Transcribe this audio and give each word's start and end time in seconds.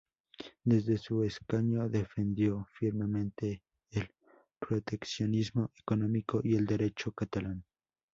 Desde 0.63 0.97
su 0.97 1.21
escaño 1.25 1.87
defendió 1.87 2.67
firmemente 2.79 3.61
el 3.91 4.09
proteccionismo 4.57 5.69
económico 5.77 6.41
y 6.43 6.55
el 6.55 6.65
derecho 6.65 7.11
catalán. 7.11 7.63